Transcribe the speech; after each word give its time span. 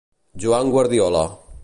Joan 0.43 0.71
Guardiola. 0.71 1.23